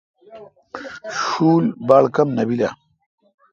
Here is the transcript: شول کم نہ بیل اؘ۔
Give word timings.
شول 1.23 1.73
کم 2.15 2.27
نہ 2.35 2.43
بیل 2.47 2.61
اؘ۔ 2.65 2.69